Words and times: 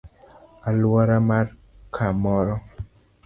Aluora 0.69 1.17
mar 1.29 1.45
kamoro; 1.95 2.55